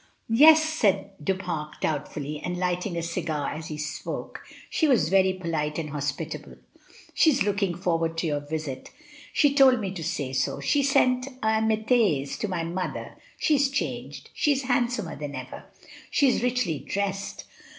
[0.33, 4.41] "Yes," said Du Pare, doubtfully, and lighting a cigar as he spoke.
[4.67, 8.85] "She was very polite and hos pitable (puff), she is looking forward to your visit
[8.85, 9.03] (puff, puff),
[9.33, 13.69] she told me to say so; she sent amitiis to my mother (puff); she is
[13.69, 15.65] changed— she is hand somer than ever;
[16.09, 17.45] she is richly dressed.